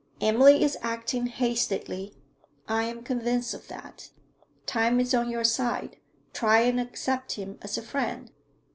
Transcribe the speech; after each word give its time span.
Emily 0.19 0.63
is 0.63 0.79
acting 0.81 1.27
hastily; 1.27 2.15
I 2.67 2.85
am 2.85 3.03
convinced 3.03 3.53
of 3.53 3.67
that. 3.67 4.09
Time 4.65 4.99
is 4.99 5.13
on 5.13 5.29
your 5.29 5.43
side; 5.43 5.97
try 6.33 6.61
and 6.61 6.79
accept 6.79 7.33
him 7.33 7.59
as 7.61 7.77
a 7.77 7.83
friend. 7.83 8.31